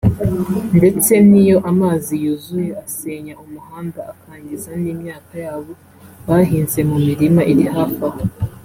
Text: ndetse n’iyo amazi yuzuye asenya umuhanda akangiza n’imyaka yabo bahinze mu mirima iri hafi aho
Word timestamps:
ndetse 0.77 1.13
n’iyo 1.29 1.57
amazi 1.71 2.13
yuzuye 2.23 2.71
asenya 2.85 3.33
umuhanda 3.43 3.99
akangiza 4.13 4.71
n’imyaka 4.81 5.33
yabo 5.45 5.71
bahinze 6.27 6.79
mu 6.89 6.97
mirima 7.05 7.41
iri 7.53 7.65
hafi 7.75 8.01
aho 8.09 8.21